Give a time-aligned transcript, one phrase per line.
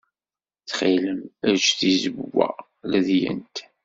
[0.59, 2.49] Ttxil-m, ejj tizewwa
[2.89, 3.55] ledyent.